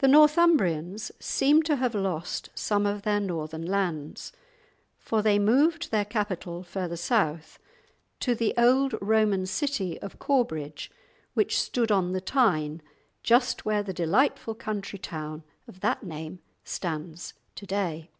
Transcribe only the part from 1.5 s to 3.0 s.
to have lost some of